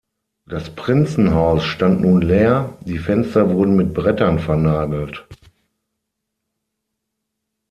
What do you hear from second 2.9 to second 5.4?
Fenster wurden mit Brettern vernagelt.